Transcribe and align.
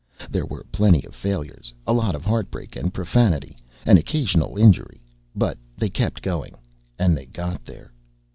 There 0.31 0.47
were 0.47 0.65
plenty 0.71 1.03
of 1.05 1.13
failures, 1.13 1.71
a 1.85 1.93
lot 1.93 2.15
of 2.15 2.25
heartbreak 2.25 2.75
and 2.75 2.91
profanity, 2.91 3.59
an 3.85 3.97
occasional 3.97 4.57
injury 4.57 4.99
but 5.35 5.59
they 5.77 5.91
kept 5.91 6.23
going, 6.23 6.55
and 6.97 7.15
they 7.15 7.27
got 7.27 7.63
there. 7.65 7.93